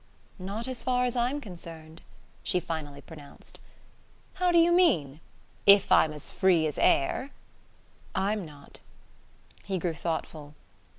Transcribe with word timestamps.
"Not 0.39 0.67
as 0.67 0.81
far 0.81 1.05
as 1.05 1.15
I'm 1.15 1.39
concerned," 1.39 2.01
she 2.41 2.59
finally 2.59 3.01
pronounced. 3.01 3.59
"How 4.33 4.51
do 4.51 4.57
you 4.57 4.71
mean? 4.71 5.19
If 5.67 5.91
I'm 5.91 6.11
as 6.11 6.31
free 6.31 6.65
as 6.65 6.79
air?" 6.79 7.29
"I'm 8.31 8.43
not." 8.43 8.79
He 9.63 9.77
grew 9.77 9.93
thoughtful. 9.93 10.55